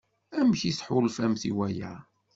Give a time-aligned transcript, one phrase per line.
[0.39, 1.93] Amek i tḥulfamt i waya?